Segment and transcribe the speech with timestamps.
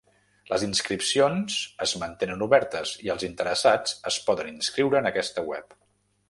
[0.51, 5.79] Les inscripcions es mantenen obertes, i els interessats es poden inscriure en aquesta web.